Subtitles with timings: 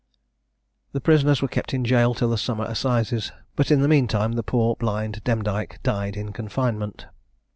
[0.93, 4.31] The prisoners were kept in jail till the summer assizes; but in the mean time,
[4.31, 7.05] the poor blind Demdike died in confinement.